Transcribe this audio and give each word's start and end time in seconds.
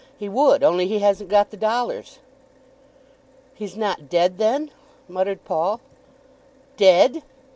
He 0.17 0.27
would, 0.27 0.63
only 0.63 0.87
he 0.87 0.97
hasn't 0.97 1.29
got 1.29 1.51
the 1.51 1.57
dollars." 1.57 2.17
"He's 3.53 3.77
not 3.77 4.09
dead 4.09 4.39
then?" 4.39 4.71
muttered 5.07 5.45
Paul. 5.45 5.79
"Dead! 6.75 7.21